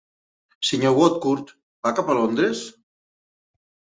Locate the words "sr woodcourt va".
0.69-1.93